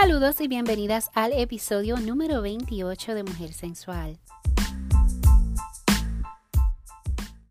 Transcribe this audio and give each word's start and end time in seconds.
Saludos 0.00 0.40
y 0.40 0.48
bienvenidas 0.48 1.08
al 1.14 1.32
episodio 1.32 1.96
número 1.96 2.42
28 2.42 3.14
de 3.14 3.22
Mujer 3.22 3.52
Sensual. 3.52 4.18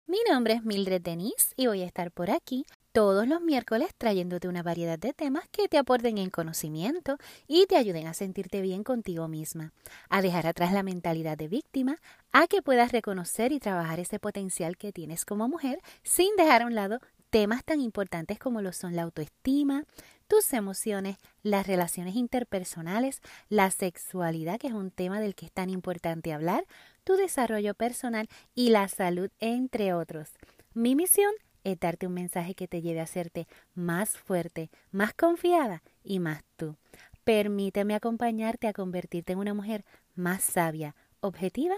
Mi 0.08 0.18
nombre 0.30 0.56
es 0.56 0.64
Mildred 0.64 1.02
Denise 1.02 1.54
y 1.56 1.68
voy 1.68 1.82
a 1.82 1.86
estar 1.86 2.12
por 2.12 2.30
aquí 2.30 2.66
todos 2.92 3.28
los 3.28 3.42
miércoles 3.42 3.92
trayéndote 3.98 4.50
una 4.50 4.62
variedad 4.62 5.00
de 5.00 5.14
temas 5.14 5.46
que 5.52 5.70
te 5.70 5.78
aporten 5.78 6.18
en 6.18 6.30
conocimiento 6.30 7.18
y 7.48 7.66
te 7.66 7.78
ayuden 7.78 8.08
a 8.08 8.14
sentirte 8.14 8.62
bien 8.62 8.84
contigo 8.84 9.30
misma, 9.30 9.72
a 10.10 10.22
dejar 10.22 10.46
atrás 10.46 10.74
la 10.74 10.84
mentalidad 10.84 11.38
de 11.38 11.48
víctima, 11.48 11.98
a 12.34 12.48
que 12.48 12.62
puedas 12.62 12.92
reconocer 12.92 13.54
y 13.54 13.60
trabajar 13.60 14.02
ese 14.02 14.20
potencial 14.20 14.76
que 14.76 14.92
tienes 14.92 15.24
como 15.24 15.48
mujer 15.48 15.80
sin 16.04 16.36
dejar 16.36 16.62
a 16.62 16.66
un 16.66 16.76
lado 16.76 17.00
temas 17.34 17.64
tan 17.64 17.82
importantes 17.82 18.38
como 18.38 18.62
lo 18.62 18.72
son 18.74 18.96
la 18.96 19.02
autoestima, 19.02 19.86
tus 20.28 20.54
emociones, 20.54 21.18
las 21.42 21.66
relaciones 21.66 22.16
interpersonales, 22.16 23.22
la 23.50 23.72
sexualidad, 23.72 24.60
que 24.60 24.68
es 24.68 24.74
un 24.74 24.92
tema 24.92 25.20
del 25.20 25.34
que 25.34 25.48
es 25.48 25.52
tan 25.52 25.72
importante 25.72 26.32
hablar, 26.32 26.64
tu 27.04 27.16
desarrollo 27.16 27.74
personal 27.74 28.30
y 28.54 28.70
la 28.70 28.88
salud, 28.88 29.32
entre 29.40 29.96
otros. 29.96 30.30
Mi 30.76 30.94
misión 30.96 31.34
es 31.64 31.80
darte 31.80 32.06
un 32.06 32.14
mensaje 32.14 32.54
que 32.54 32.68
te 32.68 32.84
lleve 32.84 33.00
a 33.00 33.06
hacerte 33.06 33.48
más 33.74 34.12
fuerte, 34.12 34.70
más 34.92 35.16
confiada 35.16 35.82
y 36.04 36.20
más 36.20 36.44
tú. 36.56 36.76
Permíteme 37.24 37.96
acompañarte 37.96 38.68
a 38.68 38.74
convertirte 38.74 39.34
en 39.34 39.40
una 39.40 39.56
mujer 39.56 39.86
más 40.14 40.44
sabia, 40.44 40.96
objetiva 41.20 41.78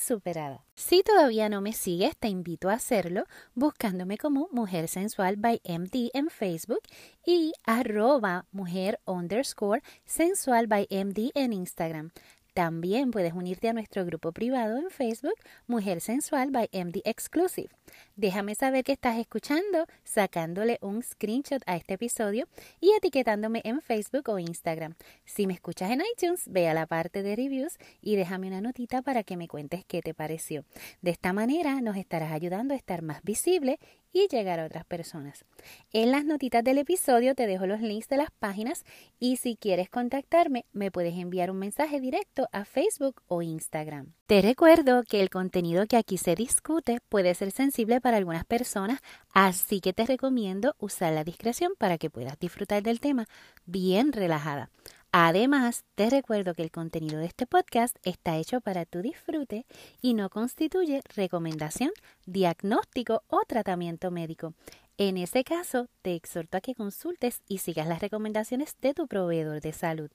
superada. 0.00 0.64
Si 0.74 1.02
todavía 1.02 1.48
no 1.48 1.60
me 1.60 1.72
sigues, 1.72 2.16
te 2.16 2.28
invito 2.28 2.68
a 2.68 2.74
hacerlo 2.74 3.24
buscándome 3.54 4.18
como 4.18 4.48
Mujer 4.52 4.88
Sensual 4.88 5.36
by 5.36 5.60
MD 5.64 6.10
en 6.12 6.28
Facebook 6.28 6.82
y 7.24 7.52
arroba 7.64 8.46
mujer 8.52 9.00
underscore 9.04 9.82
sensual 10.04 10.66
by 10.66 10.86
MD 10.90 11.30
en 11.34 11.52
Instagram. 11.52 12.10
También 12.56 13.10
puedes 13.10 13.34
unirte 13.34 13.68
a 13.68 13.74
nuestro 13.74 14.06
grupo 14.06 14.32
privado 14.32 14.78
en 14.78 14.88
Facebook, 14.88 15.34
Mujer 15.66 16.00
Sensual 16.00 16.50
by 16.50 16.70
MD 16.72 17.02
Exclusive. 17.04 17.68
Déjame 18.16 18.54
saber 18.54 18.82
que 18.82 18.92
estás 18.92 19.18
escuchando, 19.18 19.84
sacándole 20.04 20.78
un 20.80 21.02
screenshot 21.02 21.62
a 21.66 21.76
este 21.76 21.92
episodio 21.92 22.48
y 22.80 22.92
etiquetándome 22.92 23.60
en 23.62 23.82
Facebook 23.82 24.30
o 24.30 24.38
Instagram. 24.38 24.94
Si 25.26 25.46
me 25.46 25.52
escuchas 25.52 25.90
en 25.90 26.00
iTunes, 26.14 26.44
ve 26.46 26.66
a 26.66 26.72
la 26.72 26.86
parte 26.86 27.22
de 27.22 27.36
reviews 27.36 27.76
y 28.00 28.16
déjame 28.16 28.46
una 28.46 28.62
notita 28.62 29.02
para 29.02 29.22
que 29.22 29.36
me 29.36 29.48
cuentes 29.48 29.84
qué 29.84 30.00
te 30.00 30.14
pareció. 30.14 30.64
De 31.02 31.10
esta 31.10 31.34
manera 31.34 31.82
nos 31.82 31.98
estarás 31.98 32.32
ayudando 32.32 32.72
a 32.72 32.78
estar 32.78 33.02
más 33.02 33.22
visible 33.22 33.78
y 34.16 34.28
llegar 34.28 34.60
a 34.60 34.64
otras 34.64 34.86
personas. 34.86 35.44
En 35.92 36.10
las 36.10 36.24
notitas 36.24 36.64
del 36.64 36.78
episodio 36.78 37.34
te 37.34 37.46
dejo 37.46 37.66
los 37.66 37.82
links 37.82 38.08
de 38.08 38.16
las 38.16 38.30
páginas 38.30 38.84
y 39.18 39.36
si 39.36 39.56
quieres 39.56 39.90
contactarme 39.90 40.64
me 40.72 40.90
puedes 40.90 41.14
enviar 41.18 41.50
un 41.50 41.58
mensaje 41.58 42.00
directo 42.00 42.48
a 42.50 42.64
Facebook 42.64 43.20
o 43.26 43.42
Instagram. 43.42 44.14
Te 44.26 44.40
recuerdo 44.40 45.02
que 45.04 45.20
el 45.20 45.28
contenido 45.28 45.86
que 45.86 45.98
aquí 45.98 46.16
se 46.16 46.34
discute 46.34 47.00
puede 47.10 47.34
ser 47.34 47.50
sensible 47.50 48.00
para 48.00 48.16
algunas 48.16 48.46
personas, 48.46 49.00
así 49.34 49.82
que 49.82 49.92
te 49.92 50.06
recomiendo 50.06 50.74
usar 50.78 51.12
la 51.12 51.22
discreción 51.22 51.72
para 51.76 51.98
que 51.98 52.08
puedas 52.08 52.38
disfrutar 52.38 52.82
del 52.82 53.00
tema 53.00 53.26
bien 53.66 54.12
relajada. 54.12 54.70
Además, 55.18 55.86
te 55.94 56.10
recuerdo 56.10 56.52
que 56.52 56.62
el 56.62 56.70
contenido 56.70 57.18
de 57.18 57.24
este 57.24 57.46
podcast 57.46 57.96
está 58.02 58.36
hecho 58.36 58.60
para 58.60 58.84
tu 58.84 59.00
disfrute 59.00 59.64
y 60.02 60.12
no 60.12 60.28
constituye 60.28 61.00
recomendación, 61.14 61.90
diagnóstico 62.26 63.22
o 63.28 63.40
tratamiento 63.48 64.10
médico. 64.10 64.52
En 64.98 65.16
ese 65.16 65.42
caso, 65.42 65.88
te 66.02 66.14
exhorto 66.14 66.58
a 66.58 66.60
que 66.60 66.74
consultes 66.74 67.40
y 67.48 67.58
sigas 67.58 67.88
las 67.88 68.00
recomendaciones 68.00 68.76
de 68.82 68.92
tu 68.92 69.06
proveedor 69.06 69.62
de 69.62 69.72
salud. 69.72 70.10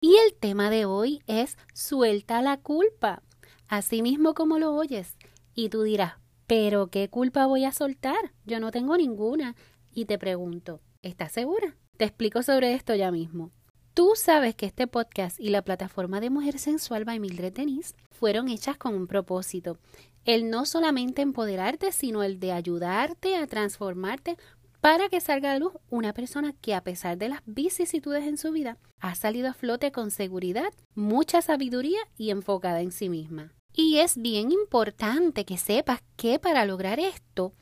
Y 0.00 0.16
el 0.16 0.34
tema 0.40 0.70
de 0.70 0.84
hoy 0.84 1.22
es 1.28 1.56
suelta 1.74 2.42
la 2.42 2.56
culpa, 2.56 3.22
así 3.68 4.02
mismo 4.02 4.34
como 4.34 4.58
lo 4.58 4.74
oyes. 4.74 5.16
Y 5.54 5.68
tú 5.68 5.84
dirás, 5.84 6.14
pero 6.46 6.88
¿qué 6.88 7.08
culpa 7.08 7.46
voy 7.46 7.64
a 7.64 7.72
soltar? 7.72 8.32
Yo 8.44 8.60
no 8.60 8.70
tengo 8.70 8.96
ninguna. 8.96 9.56
Y 9.92 10.06
te 10.06 10.18
pregunto, 10.18 10.80
¿estás 11.02 11.32
segura? 11.32 11.76
Te 11.96 12.04
explico 12.04 12.42
sobre 12.42 12.74
esto 12.74 12.94
ya 12.94 13.10
mismo. 13.10 13.52
Tú 13.94 14.12
sabes 14.16 14.56
que 14.56 14.66
este 14.66 14.88
podcast 14.88 15.38
y 15.38 15.50
la 15.50 15.62
plataforma 15.62 16.20
de 16.20 16.28
Mujer 16.28 16.58
Sensual 16.58 17.04
by 17.04 17.20
Mildred 17.20 17.52
Denise 17.52 17.94
fueron 18.10 18.48
hechas 18.48 18.76
con 18.76 18.94
un 18.94 19.06
propósito. 19.06 19.78
El 20.24 20.50
no 20.50 20.66
solamente 20.66 21.22
empoderarte, 21.22 21.92
sino 21.92 22.24
el 22.24 22.40
de 22.40 22.50
ayudarte 22.50 23.36
a 23.36 23.46
transformarte 23.46 24.36
para 24.80 25.08
que 25.08 25.20
salga 25.20 25.52
a 25.52 25.58
luz 25.58 25.72
una 25.90 26.12
persona 26.12 26.54
que 26.60 26.74
a 26.74 26.82
pesar 26.82 27.16
de 27.18 27.28
las 27.28 27.40
vicisitudes 27.46 28.24
en 28.24 28.36
su 28.36 28.50
vida 28.50 28.76
ha 29.00 29.14
salido 29.14 29.48
a 29.48 29.54
flote 29.54 29.92
con 29.92 30.10
seguridad, 30.10 30.72
mucha 30.94 31.40
sabiduría 31.40 32.00
y 32.18 32.30
enfocada 32.30 32.80
en 32.80 32.90
sí 32.90 33.08
misma. 33.08 33.54
Y 33.76 33.98
es 33.98 34.16
bien 34.16 34.52
importante 34.52 35.44
que 35.44 35.58
sepas 35.58 36.00
que 36.16 36.38
para 36.38 36.64
lograr 36.64 37.00
esto, 37.00 37.52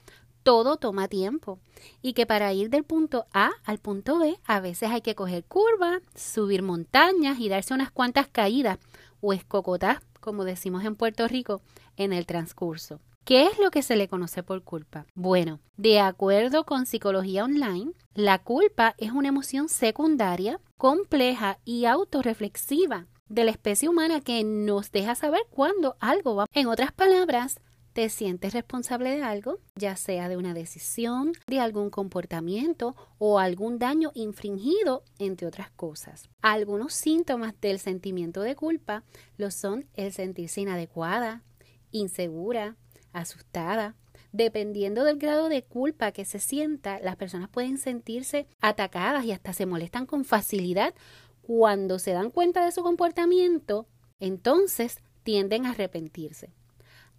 todo 0.42 0.76
toma 0.76 1.08
tiempo 1.08 1.58
y 2.02 2.12
que 2.12 2.26
para 2.26 2.52
ir 2.52 2.68
del 2.68 2.84
punto 2.84 3.24
A 3.32 3.50
al 3.64 3.78
punto 3.78 4.18
B 4.18 4.36
a 4.44 4.60
veces 4.60 4.90
hay 4.90 5.00
que 5.00 5.14
coger 5.14 5.44
curvas, 5.44 6.02
subir 6.14 6.62
montañas 6.62 7.38
y 7.38 7.48
darse 7.48 7.72
unas 7.72 7.90
cuantas 7.90 8.28
caídas 8.28 8.78
o 9.22 9.32
escocotas, 9.32 10.00
como 10.20 10.44
decimos 10.44 10.84
en 10.84 10.96
Puerto 10.96 11.26
Rico, 11.28 11.62
en 11.96 12.12
el 12.12 12.26
transcurso. 12.26 13.00
¿Qué 13.24 13.46
es 13.46 13.58
lo 13.58 13.70
que 13.70 13.82
se 13.82 13.96
le 13.96 14.08
conoce 14.08 14.42
por 14.42 14.62
culpa? 14.64 15.06
Bueno, 15.14 15.60
de 15.76 16.00
acuerdo 16.00 16.64
con 16.64 16.84
Psicología 16.86 17.44
Online, 17.44 17.92
la 18.14 18.38
culpa 18.38 18.94
es 18.98 19.12
una 19.12 19.28
emoción 19.28 19.68
secundaria, 19.68 20.60
compleja 20.76 21.58
y 21.64 21.84
autorreflexiva 21.86 23.06
de 23.32 23.44
la 23.44 23.50
especie 23.50 23.88
humana 23.88 24.20
que 24.20 24.44
nos 24.44 24.92
deja 24.92 25.14
saber 25.14 25.40
cuándo 25.48 25.96
algo 26.00 26.36
va. 26.36 26.46
En 26.52 26.66
otras 26.66 26.92
palabras, 26.92 27.60
te 27.94 28.10
sientes 28.10 28.52
responsable 28.52 29.10
de 29.10 29.22
algo, 29.22 29.58
ya 29.74 29.96
sea 29.96 30.28
de 30.28 30.36
una 30.36 30.52
decisión, 30.52 31.32
de 31.46 31.58
algún 31.58 31.88
comportamiento 31.88 32.94
o 33.16 33.38
algún 33.38 33.78
daño 33.78 34.12
infringido, 34.14 35.02
entre 35.18 35.46
otras 35.46 35.70
cosas. 35.70 36.28
Algunos 36.42 36.92
síntomas 36.92 37.54
del 37.58 37.78
sentimiento 37.78 38.42
de 38.42 38.54
culpa 38.54 39.02
lo 39.38 39.50
son 39.50 39.86
el 39.94 40.12
sentirse 40.12 40.60
inadecuada, 40.60 41.42
insegura, 41.90 42.76
asustada. 43.14 43.96
Dependiendo 44.32 45.04
del 45.04 45.18
grado 45.18 45.48
de 45.48 45.62
culpa 45.62 46.12
que 46.12 46.26
se 46.26 46.38
sienta, 46.38 47.00
las 47.00 47.16
personas 47.16 47.48
pueden 47.48 47.78
sentirse 47.78 48.46
atacadas 48.60 49.24
y 49.24 49.32
hasta 49.32 49.54
se 49.54 49.66
molestan 49.66 50.04
con 50.04 50.24
facilidad 50.24 50.94
cuando 51.42 51.98
se 51.98 52.12
dan 52.12 52.30
cuenta 52.30 52.64
de 52.64 52.72
su 52.72 52.82
comportamiento, 52.82 53.86
entonces 54.20 55.00
tienden 55.22 55.66
a 55.66 55.70
arrepentirse. 55.70 56.52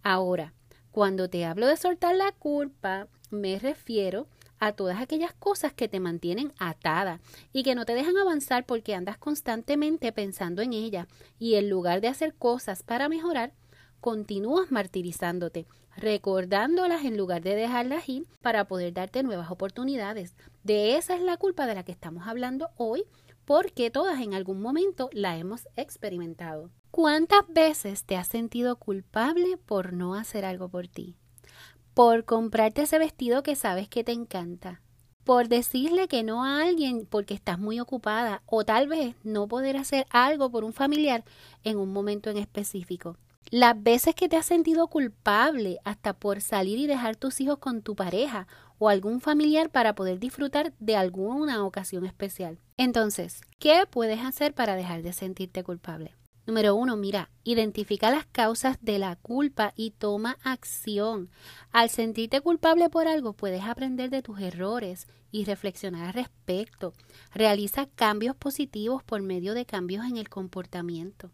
Ahora, 0.02 0.54
cuando 0.92 1.30
te 1.30 1.46
hablo 1.46 1.68
de 1.68 1.78
soltar 1.78 2.16
la 2.16 2.32
culpa, 2.32 3.08
me 3.30 3.60
refiero 3.60 4.28
a 4.60 4.72
todas 4.72 5.02
aquellas 5.02 5.34
cosas 5.34 5.74
que 5.74 5.90
te 5.90 6.00
mantienen 6.00 6.54
atada 6.58 7.20
y 7.52 7.64
que 7.64 7.76
no 7.76 7.86
te 7.86 7.96
dejan 7.96 8.18
avanzar 8.18 8.66
porque 8.66 8.96
andas 8.96 9.18
constantemente 9.18 10.12
pensando 10.14 10.62
en 10.62 10.72
ella 10.72 11.08
y 11.38 11.56
en 11.56 11.70
lugar 11.70 12.00
de 12.00 12.08
hacer 12.08 12.34
cosas 12.34 12.84
para 12.84 13.10
mejorar, 13.10 13.54
continúas 14.00 14.72
martirizándote, 14.72 15.66
recordándolas 15.98 17.04
en 17.04 17.18
lugar 17.18 17.42
de 17.42 17.56
dejarlas 17.56 18.08
ir 18.08 18.26
para 18.42 18.66
poder 18.66 18.94
darte 18.94 19.24
nuevas 19.24 19.52
oportunidades. 19.52 20.36
De 20.64 20.96
esa 20.96 21.16
es 21.16 21.22
la 21.22 21.38
culpa 21.38 21.68
de 21.68 21.76
la 21.76 21.84
que 21.84 21.92
estamos 21.92 22.28
hablando 22.28 22.70
hoy 22.78 23.04
porque 23.46 23.92
todas 23.92 24.22
en 24.22 24.34
algún 24.34 24.62
momento 24.62 25.10
la 25.14 25.38
hemos 25.38 25.68
experimentado. 25.76 26.70
¿Cuántas 26.92 27.42
veces 27.48 28.06
te 28.06 28.16
has 28.18 28.28
sentido 28.28 28.76
culpable 28.76 29.58
por 29.58 29.94
no 29.94 30.16
hacer 30.16 30.46
algo 30.46 30.70
por 30.70 30.88
ti? 30.88 31.16
Por 31.94 32.26
comprarte 32.26 32.84
ese 32.84 33.00
vestido 33.00 33.44
que 33.44 33.56
sabes 33.56 33.90
que 33.90 34.04
te 34.04 34.12
encanta. 34.12 34.82
Por 35.24 35.48
decirle 35.48 36.08
que 36.08 36.24
no 36.24 36.44
a 36.44 36.62
alguien 36.62 37.08
porque 37.10 37.34
estás 37.34 37.58
muy 37.58 37.80
ocupada 37.80 38.44
o 38.46 38.66
tal 38.66 38.88
vez 38.88 39.16
no 39.24 39.48
poder 39.48 39.78
hacer 39.78 40.06
algo 40.10 40.52
por 40.52 40.64
un 40.64 40.74
familiar 40.74 41.24
en 41.64 41.78
un 41.78 41.94
momento 41.94 42.30
en 42.30 42.38
específico. 42.38 43.18
Las 43.56 43.84
veces 43.84 44.16
que 44.16 44.28
te 44.28 44.36
has 44.36 44.48
sentido 44.48 44.88
culpable 44.88 45.78
hasta 45.84 46.14
por 46.14 46.42
salir 46.42 46.80
y 46.80 46.88
dejar 46.88 47.16
tus 47.16 47.40
hijos 47.40 47.60
con 47.60 47.84
tu 47.84 47.96
pareja 47.96 48.48
o 48.80 48.90
algún 48.90 49.22
familiar 49.22 49.70
para 49.70 49.94
poder 49.94 50.18
disfrutar 50.18 50.74
de 50.80 50.96
alguna 50.96 51.64
ocasión 51.64 52.04
especial. 52.04 52.58
Entonces, 52.78 53.42
¿qué 53.60 53.84
puedes 53.88 54.22
hacer 54.22 54.56
para 54.56 54.76
dejar 54.76 55.04
de 55.04 55.14
sentirte 55.14 55.64
culpable? 55.64 56.16
Número 56.48 56.74
uno, 56.74 56.98
mira, 56.98 57.30
identifica 57.44 58.10
las 58.10 58.26
causas 58.26 58.78
de 58.82 58.98
la 58.98 59.18
culpa 59.18 59.72
y 59.76 59.92
toma 59.92 60.40
acción. 60.44 61.30
Al 61.72 61.92
sentirte 61.92 62.42
culpable 62.42 62.90
por 62.90 63.08
algo, 63.08 63.34
puedes 63.34 63.62
aprender 63.62 64.10
de 64.10 64.24
tus 64.24 64.40
errores 64.40 65.06
y 65.32 65.46
reflexionar 65.46 66.08
al 66.08 66.14
respecto. 66.14 66.94
Realiza 67.36 67.86
cambios 67.86 68.36
positivos 68.36 69.04
por 69.04 69.22
medio 69.22 69.54
de 69.54 69.68
cambios 69.68 70.06
en 70.08 70.18
el 70.18 70.28
comportamiento. 70.28 71.30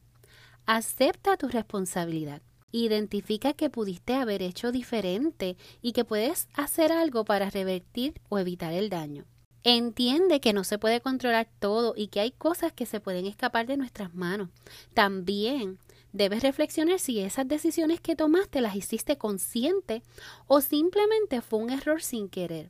Acepta 0.72 1.36
tu 1.36 1.48
responsabilidad. 1.48 2.44
Identifica 2.72 3.54
que 3.54 3.72
pudiste 3.72 4.14
haber 4.14 4.44
hecho 4.44 4.72
diferente 4.72 5.58
y 5.82 5.94
que 5.94 6.06
puedes 6.06 6.48
hacer 6.54 6.92
algo 6.92 7.26
para 7.26 7.50
revertir 7.50 8.22
o 8.30 8.38
evitar 8.38 8.74
el 8.74 8.92
daño. 8.92 9.26
Entiende 9.64 10.40
que 10.40 10.54
no 10.54 10.64
se 10.64 10.78
puede 10.78 11.02
controlar 11.02 11.50
todo 11.58 11.96
y 11.98 12.10
que 12.10 12.20
hay 12.20 12.30
cosas 12.30 12.72
que 12.72 12.86
se 12.86 13.00
pueden 13.00 13.26
escapar 13.26 13.66
de 13.66 13.78
nuestras 13.78 14.14
manos. 14.14 14.50
También 14.94 15.80
debes 16.14 16.44
reflexionar 16.44 17.00
si 17.00 17.20
esas 17.20 17.48
decisiones 17.48 18.00
que 18.00 18.16
tomaste 18.16 18.62
las 18.62 18.76
hiciste 18.76 19.18
consciente 19.18 20.04
o 20.46 20.62
simplemente 20.62 21.42
fue 21.42 21.58
un 21.58 21.72
error 21.72 22.04
sin 22.04 22.30
querer. 22.30 22.70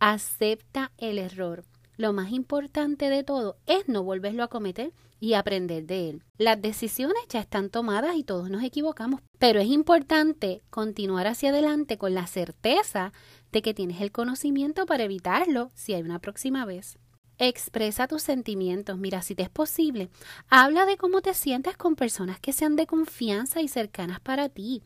Acepta 0.00 0.90
el 0.98 1.20
error. 1.20 1.64
Lo 1.96 2.12
más 2.12 2.32
importante 2.32 3.08
de 3.08 3.22
todo 3.22 3.56
es 3.66 3.86
no 3.86 4.02
volverlo 4.02 4.42
a 4.42 4.48
cometer 4.48 4.92
y 5.20 5.34
aprender 5.34 5.86
de 5.86 6.10
él. 6.10 6.22
Las 6.38 6.60
decisiones 6.60 7.22
ya 7.28 7.40
están 7.40 7.70
tomadas 7.70 8.16
y 8.16 8.24
todos 8.24 8.50
nos 8.50 8.62
equivocamos, 8.62 9.20
pero 9.38 9.60
es 9.60 9.68
importante 9.68 10.62
continuar 10.70 11.26
hacia 11.26 11.50
adelante 11.50 11.98
con 11.98 12.14
la 12.14 12.26
certeza 12.26 13.12
de 13.52 13.62
que 13.62 13.74
tienes 13.74 14.00
el 14.00 14.12
conocimiento 14.12 14.86
para 14.86 15.04
evitarlo 15.04 15.70
si 15.74 15.94
hay 15.94 16.02
una 16.02 16.18
próxima 16.18 16.64
vez. 16.64 16.98
Expresa 17.38 18.06
tus 18.06 18.22
sentimientos. 18.22 18.96
Mira, 18.96 19.22
si 19.22 19.34
te 19.34 19.42
es 19.42 19.50
posible, 19.50 20.08
habla 20.48 20.86
de 20.86 20.96
cómo 20.96 21.20
te 21.20 21.34
sientes 21.34 21.76
con 21.76 21.96
personas 21.96 22.38
que 22.38 22.52
sean 22.52 22.76
de 22.76 22.86
confianza 22.86 23.60
y 23.60 23.68
cercanas 23.68 24.20
para 24.20 24.48
ti. 24.48 24.82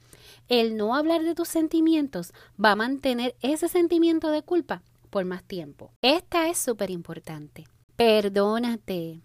El 0.49 0.77
no 0.77 0.95
hablar 0.95 1.25
de 1.25 1.35
tus 1.35 1.49
sentimientos 1.49 2.33
va 2.63 2.73
a 2.73 2.77
mantener 2.77 3.37
ese 3.43 3.69
sentimiento 3.69 4.31
de 4.31 4.43
culpa 4.43 4.83
por 5.11 5.25
más 5.25 5.45
tiempo. 5.45 5.93
Esta 6.01 6.49
es 6.49 6.59
súper 6.59 6.91
importante. 6.91 7.67
Perdónate. 7.97 9.21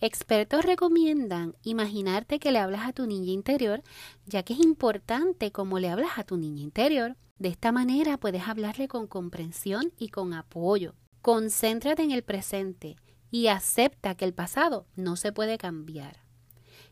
Expertos 0.00 0.64
recomiendan 0.64 1.54
imaginarte 1.62 2.38
que 2.38 2.52
le 2.52 2.58
hablas 2.58 2.86
a 2.86 2.92
tu 2.92 3.06
niña 3.06 3.32
interior, 3.32 3.82
ya 4.26 4.42
que 4.42 4.52
es 4.52 4.60
importante 4.60 5.52
cómo 5.52 5.78
le 5.78 5.88
hablas 5.88 6.18
a 6.18 6.24
tu 6.24 6.36
niña 6.36 6.62
interior. 6.62 7.16
De 7.38 7.48
esta 7.48 7.72
manera 7.72 8.18
puedes 8.18 8.46
hablarle 8.46 8.88
con 8.88 9.06
comprensión 9.06 9.92
y 9.98 10.08
con 10.08 10.34
apoyo. 10.34 10.94
Concéntrate 11.22 12.02
en 12.02 12.10
el 12.10 12.22
presente 12.22 12.96
y 13.30 13.46
acepta 13.46 14.14
que 14.14 14.26
el 14.26 14.34
pasado 14.34 14.86
no 14.96 15.16
se 15.16 15.32
puede 15.32 15.56
cambiar. 15.56 16.20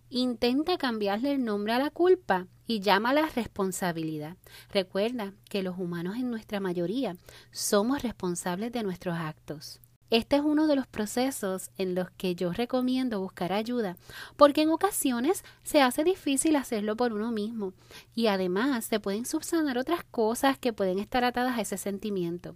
Intenta 0.08 0.78
cambiarle 0.78 1.32
el 1.32 1.44
nombre 1.44 1.72
a 1.72 1.78
la 1.78 1.90
culpa 1.90 2.46
y 2.66 2.80
llámala 2.80 3.28
responsabilidad. 3.34 4.36
Recuerda 4.70 5.34
que 5.50 5.62
los 5.62 5.78
humanos 5.78 6.16
en 6.16 6.30
nuestra 6.30 6.60
mayoría 6.60 7.16
somos 7.50 8.02
responsables 8.02 8.72
de 8.72 8.82
nuestros 8.82 9.16
actos. 9.16 9.80
Este 10.14 10.36
es 10.36 10.42
uno 10.42 10.68
de 10.68 10.76
los 10.76 10.86
procesos 10.86 11.72
en 11.76 11.96
los 11.96 12.08
que 12.08 12.36
yo 12.36 12.52
recomiendo 12.52 13.18
buscar 13.18 13.52
ayuda, 13.52 13.96
porque 14.36 14.62
en 14.62 14.70
ocasiones 14.70 15.42
se 15.64 15.82
hace 15.82 16.04
difícil 16.04 16.54
hacerlo 16.54 16.96
por 16.96 17.12
uno 17.12 17.32
mismo 17.32 17.72
y 18.14 18.28
además 18.28 18.84
se 18.84 19.00
pueden 19.00 19.26
subsanar 19.26 19.76
otras 19.76 20.04
cosas 20.04 20.56
que 20.56 20.72
pueden 20.72 21.00
estar 21.00 21.24
atadas 21.24 21.58
a 21.58 21.62
ese 21.62 21.78
sentimiento. 21.78 22.54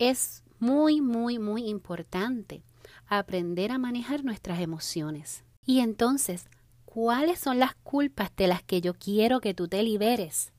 Es 0.00 0.42
muy, 0.58 1.00
muy, 1.00 1.38
muy 1.38 1.68
importante 1.68 2.64
aprender 3.06 3.70
a 3.70 3.78
manejar 3.78 4.24
nuestras 4.24 4.58
emociones. 4.58 5.44
Y 5.64 5.78
entonces, 5.78 6.48
¿cuáles 6.86 7.38
son 7.38 7.60
las 7.60 7.76
culpas 7.76 8.34
de 8.36 8.48
las 8.48 8.64
que 8.64 8.80
yo 8.80 8.94
quiero 8.94 9.40
que 9.40 9.54
tú 9.54 9.68
te 9.68 9.84
liberes? 9.84 10.52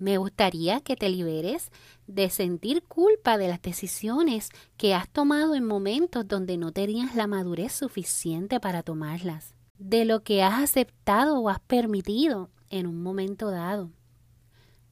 Me 0.00 0.16
gustaría 0.16 0.80
que 0.80 0.96
te 0.96 1.10
liberes 1.10 1.70
de 2.06 2.30
sentir 2.30 2.82
culpa 2.84 3.36
de 3.36 3.48
las 3.48 3.60
decisiones 3.60 4.48
que 4.78 4.94
has 4.94 5.10
tomado 5.10 5.54
en 5.54 5.66
momentos 5.66 6.26
donde 6.26 6.56
no 6.56 6.72
tenías 6.72 7.14
la 7.14 7.26
madurez 7.26 7.72
suficiente 7.72 8.60
para 8.60 8.82
tomarlas, 8.82 9.54
de 9.78 10.06
lo 10.06 10.22
que 10.22 10.42
has 10.42 10.62
aceptado 10.62 11.38
o 11.38 11.50
has 11.50 11.60
permitido 11.60 12.48
en 12.70 12.86
un 12.86 13.02
momento 13.02 13.50
dado, 13.50 13.90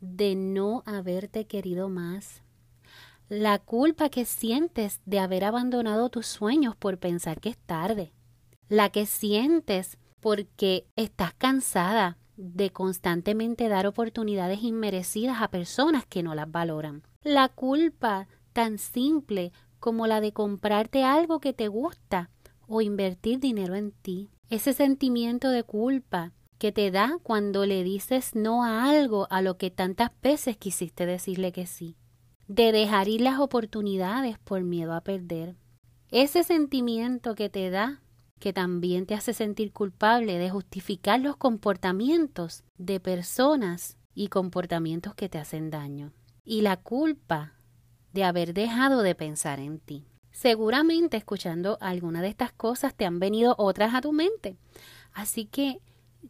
de 0.01 0.35
no 0.35 0.83
haberte 0.85 1.47
querido 1.47 1.89
más, 1.89 2.43
la 3.31 3.59
culpa 3.59 4.11
que 4.11 4.27
sientes 4.27 5.01
de 5.07 5.21
haber 5.21 5.45
abandonado 5.45 6.11
tus 6.11 6.27
sueños 6.27 6.77
por 6.77 6.99
pensar 6.99 7.41
que 7.41 7.49
es 7.49 7.59
tarde, 7.59 8.13
la 8.69 8.91
que 8.91 9.07
sientes 9.07 9.97
porque 10.21 10.87
estás 10.97 11.33
cansada 11.33 12.19
de 12.39 12.71
constantemente 12.71 13.69
dar 13.69 13.87
oportunidades 13.87 14.63
inmerecidas 14.63 15.43
a 15.43 15.49
personas 15.49 16.07
que 16.07 16.23
no 16.23 16.35
las 16.37 16.51
valoran. 16.51 17.03
La 17.23 17.49
culpa 17.49 18.29
tan 18.53 18.79
simple 18.79 19.53
como 19.81 20.07
la 20.07 20.21
de 20.21 20.33
comprarte 20.33 21.03
algo 21.03 21.41
que 21.41 21.53
te 21.53 21.69
gusta 21.69 22.31
o 22.69 22.81
invertir 22.81 23.41
dinero 23.41 23.75
en 23.75 23.91
ti. 23.91 24.31
Ese 24.51 24.73
sentimiento 24.73 25.51
de 25.51 25.65
culpa 25.65 26.33
que 26.59 26.71
te 26.71 26.91
da 26.91 27.19
cuando 27.23 27.67
le 27.67 27.83
dices 27.83 28.35
no 28.35 28.65
a 28.65 28.89
algo 28.89 29.27
a 29.31 29.43
lo 29.43 29.57
que 29.57 29.71
tantas 29.71 30.11
veces 30.23 30.57
quisiste 30.57 31.07
decirle 31.07 31.53
que 31.53 31.67
sí. 31.67 31.97
De 32.47 32.73
dejar 32.73 33.09
ir 33.09 33.21
las 33.21 33.41
oportunidades 33.41 34.39
por 34.39 34.63
miedo 34.63 34.95
a 34.95 35.03
perder. 35.03 35.57
Ese 36.11 36.45
sentimiento 36.45 37.35
que 37.35 37.51
te 37.51 37.69
da 37.69 38.01
que 38.39 38.53
también 38.53 39.07
te 39.07 39.15
hace 39.15 39.33
sentir 39.33 39.73
culpable 39.73 40.39
de 40.39 40.51
justificar 40.51 41.21
los 41.21 41.37
comportamientos 41.37 42.65
de 42.79 43.01
personas 43.01 43.97
y 44.15 44.29
comportamientos 44.29 45.15
que 45.15 45.29
te 45.29 45.39
hacen 45.39 45.71
daño. 45.71 46.13
Y 46.45 46.63
la 46.63 46.77
culpa 46.77 47.53
de 48.13 48.25
haber 48.25 48.55
dejado 48.55 49.03
de 49.03 49.15
pensar 49.15 49.61
en 49.61 49.79
ti. 49.79 50.07
Seguramente 50.33 51.17
escuchando 51.17 51.79
alguna 51.81 52.23
de 52.23 52.29
estas 52.29 52.53
cosas 52.53 52.95
te 52.95 53.05
han 53.05 53.19
venido 53.19 53.55
otras 53.59 53.95
a 53.95 54.01
tu 54.01 54.13
mente. 54.13 54.57
Así 55.13 55.45
que 55.45 55.81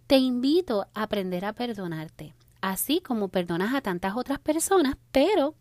te 0.06 0.16
invito 0.16 0.86
a 0.94 1.02
aprender 1.02 1.44
a 1.44 1.52
perdonarte, 1.52 2.34
así 2.60 3.00
como 3.00 3.28
perdonas 3.28 3.74
a 3.74 3.80
tantas 3.80 4.16
otras 4.16 4.38
personas, 4.38 4.96
pero 5.12 5.54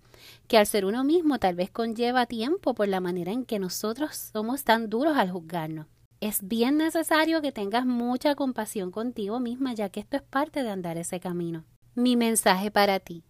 que 0.47 0.57
al 0.57 0.65
ser 0.65 0.85
uno 0.85 1.03
mismo 1.03 1.39
tal 1.39 1.55
vez 1.55 1.69
conlleva 1.69 2.25
tiempo 2.25 2.73
por 2.73 2.87
la 2.87 2.99
manera 2.99 3.31
en 3.31 3.45
que 3.45 3.59
nosotros 3.59 4.15
somos 4.33 4.63
tan 4.63 4.89
duros 4.89 5.15
al 5.17 5.29
juzgarnos 5.31 5.87
es 6.19 6.47
bien 6.47 6.77
necesario 6.77 7.41
que 7.41 7.51
tengas 7.51 7.85
mucha 7.85 8.35
compasión 8.35 8.91
contigo 8.91 9.39
misma, 9.39 9.73
ya 9.73 9.89
que 9.89 9.99
esto 9.99 10.17
es 10.17 10.23
parte 10.23 10.63
de 10.63 10.69
andar 10.69 10.97
ese 10.97 11.19
camino. 11.19 11.65
Mi 11.95 12.15
mensaje 12.15 12.71
para 12.71 12.99
ti. 12.99 13.23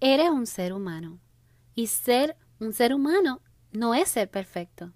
Eres 0.00 0.30
un 0.30 0.46
ser 0.46 0.72
humano 0.72 1.18
y 1.74 1.88
ser 1.88 2.36
un 2.60 2.72
ser 2.72 2.94
humano 2.94 3.40
no 3.72 3.94
es 3.94 4.08
ser 4.08 4.30
perfecto. 4.30 4.92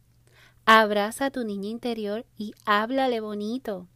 Abraza 0.64 1.26
a 1.26 1.30
tu 1.30 1.44
niña 1.44 1.68
interior 1.68 2.24
y 2.36 2.54
háblale 2.64 3.20
bonito. 3.20 3.88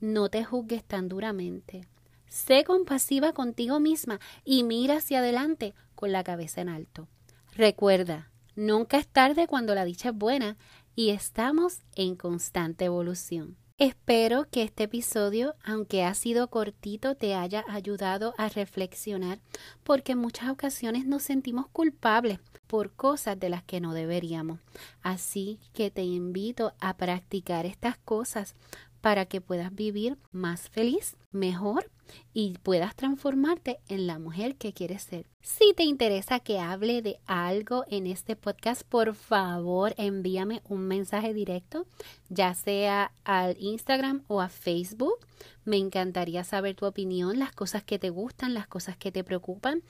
No 0.00 0.28
te 0.28 0.44
juzgues 0.44 0.84
tan 0.84 1.08
duramente. 1.08 1.86
Sé 2.28 2.64
compasiva 2.64 3.32
contigo 3.32 3.80
misma 3.80 4.20
y 4.44 4.62
mira 4.62 4.98
hacia 4.98 5.18
adelante 5.18 5.74
con 5.94 6.12
la 6.12 6.24
cabeza 6.24 6.60
en 6.60 6.68
alto. 6.68 7.08
Recuerda, 7.54 8.30
nunca 8.54 8.98
es 8.98 9.08
tarde 9.08 9.46
cuando 9.46 9.74
la 9.74 9.84
dicha 9.84 10.10
es 10.10 10.14
buena 10.14 10.56
y 10.94 11.10
estamos 11.10 11.80
en 11.94 12.16
constante 12.16 12.86
evolución. 12.86 13.56
Espero 13.80 14.46
que 14.50 14.62
este 14.62 14.82
episodio, 14.82 15.54
aunque 15.64 16.04
ha 16.04 16.12
sido 16.12 16.48
cortito, 16.50 17.14
te 17.14 17.34
haya 17.34 17.64
ayudado 17.66 18.34
a 18.36 18.50
reflexionar, 18.50 19.40
porque 19.84 20.12
en 20.12 20.18
muchas 20.18 20.50
ocasiones 20.50 21.06
nos 21.06 21.22
sentimos 21.22 21.66
culpables 21.68 22.40
por 22.66 22.92
cosas 22.92 23.40
de 23.40 23.48
las 23.48 23.62
que 23.62 23.80
no 23.80 23.94
deberíamos. 23.94 24.60
Así 25.00 25.58
que 25.72 25.90
te 25.90 26.02
invito 26.02 26.74
a 26.78 26.98
practicar 26.98 27.64
estas 27.64 27.96
cosas 27.96 28.54
para 29.00 29.26
que 29.26 29.40
puedas 29.40 29.74
vivir 29.74 30.18
más 30.32 30.68
feliz, 30.68 31.16
mejor 31.32 31.90
y 32.32 32.58
puedas 32.62 32.94
transformarte 32.96 33.78
en 33.88 34.06
la 34.06 34.18
mujer 34.18 34.56
que 34.56 34.72
quieres 34.72 35.02
ser. 35.02 35.26
Si 35.42 35.72
te 35.74 35.84
interesa 35.84 36.40
que 36.40 36.58
hable 36.58 37.02
de 37.02 37.18
algo 37.26 37.84
en 37.88 38.06
este 38.06 38.36
podcast, 38.36 38.82
por 38.82 39.14
favor 39.14 39.94
envíame 39.96 40.60
un 40.68 40.86
mensaje 40.86 41.32
directo, 41.32 41.86
ya 42.28 42.54
sea 42.54 43.12
al 43.24 43.56
Instagram 43.58 44.24
o 44.26 44.40
a 44.40 44.48
Facebook. 44.48 45.26
Me 45.64 45.76
encantaría 45.76 46.44
saber 46.44 46.74
tu 46.74 46.86
opinión, 46.86 47.38
las 47.38 47.52
cosas 47.52 47.84
que 47.84 47.98
te 47.98 48.10
gustan, 48.10 48.54
las 48.54 48.66
cosas 48.66 48.96
que 48.96 49.12
te 49.12 49.24
preocupan. 49.24 49.82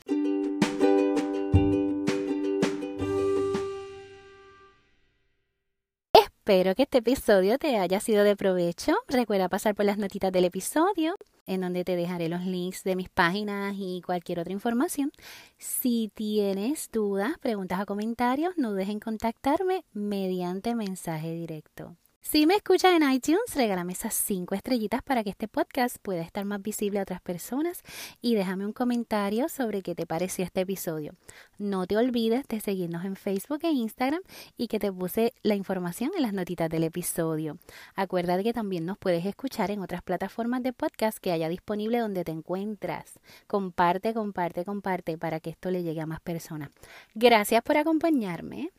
Espero 6.50 6.74
que 6.74 6.82
este 6.82 6.98
episodio 6.98 7.58
te 7.60 7.78
haya 7.78 8.00
sido 8.00 8.24
de 8.24 8.34
provecho. 8.34 8.96
Recuerda 9.06 9.48
pasar 9.48 9.76
por 9.76 9.84
las 9.84 9.98
notitas 9.98 10.32
del 10.32 10.46
episodio, 10.46 11.14
en 11.46 11.60
donde 11.60 11.84
te 11.84 11.94
dejaré 11.94 12.28
los 12.28 12.44
links 12.44 12.82
de 12.82 12.96
mis 12.96 13.08
páginas 13.08 13.76
y 13.78 14.02
cualquier 14.04 14.40
otra 14.40 14.52
información. 14.52 15.12
Si 15.58 16.10
tienes 16.12 16.90
dudas, 16.90 17.38
preguntas 17.38 17.80
o 17.80 17.86
comentarios, 17.86 18.54
no 18.56 18.72
dejen 18.72 18.98
contactarme 18.98 19.84
mediante 19.92 20.74
mensaje 20.74 21.32
directo. 21.32 21.94
Si 22.22 22.46
me 22.46 22.54
escuchas 22.54 22.92
en 22.94 23.10
iTunes, 23.10 23.54
regálame 23.54 23.94
esas 23.94 24.14
cinco 24.14 24.54
estrellitas 24.54 25.02
para 25.02 25.24
que 25.24 25.30
este 25.30 25.48
podcast 25.48 25.96
pueda 26.02 26.20
estar 26.20 26.44
más 26.44 26.62
visible 26.62 26.98
a 26.98 27.02
otras 27.02 27.22
personas 27.22 27.82
y 28.20 28.34
déjame 28.34 28.66
un 28.66 28.74
comentario 28.74 29.48
sobre 29.48 29.82
qué 29.82 29.94
te 29.94 30.06
pareció 30.06 30.44
este 30.44 30.60
episodio. 30.60 31.14
No 31.58 31.86
te 31.86 31.96
olvides 31.96 32.46
de 32.46 32.60
seguirnos 32.60 33.06
en 33.06 33.16
Facebook 33.16 33.60
e 33.62 33.70
Instagram 33.70 34.20
y 34.58 34.68
que 34.68 34.78
te 34.78 34.92
puse 34.92 35.32
la 35.42 35.54
información 35.54 36.10
en 36.14 36.22
las 36.22 36.34
notitas 36.34 36.68
del 36.68 36.84
episodio. 36.84 37.58
Acuérdate 37.96 38.44
que 38.44 38.52
también 38.52 38.84
nos 38.84 38.98
puedes 38.98 39.24
escuchar 39.24 39.70
en 39.70 39.80
otras 39.80 40.02
plataformas 40.02 40.62
de 40.62 40.74
podcast 40.74 41.18
que 41.18 41.32
haya 41.32 41.48
disponible 41.48 41.98
donde 41.98 42.22
te 42.22 42.32
encuentras. 42.32 43.18
Comparte, 43.46 44.12
comparte, 44.12 44.66
comparte 44.66 45.16
para 45.16 45.40
que 45.40 45.50
esto 45.50 45.70
le 45.70 45.82
llegue 45.82 46.02
a 46.02 46.06
más 46.06 46.20
personas. 46.20 46.68
Gracias 47.14 47.62
por 47.62 47.78
acompañarme. 47.78 48.70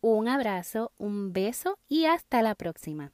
Un 0.00 0.28
abrazo, 0.28 0.92
un 0.96 1.32
beso 1.32 1.76
y 1.88 2.04
hasta 2.04 2.40
la 2.40 2.54
próxima. 2.54 3.12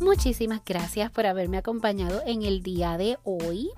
Muchísimas 0.00 0.64
gracias 0.64 1.10
por 1.10 1.26
haberme 1.26 1.58
acompañado 1.58 2.22
en 2.26 2.42
el 2.42 2.62
día 2.62 2.96
de 2.96 3.18
hoy. 3.24 3.70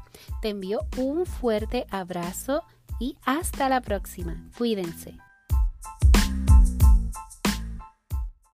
Te 0.43 0.51
envío 0.51 0.87
un 0.97 1.27
fuerte 1.27 1.87
abrazo 1.91 2.63
y 3.01 3.17
hasta 3.25 3.69
la 3.69 3.81
próxima. 3.81 4.49
Cuídense. 4.57 5.19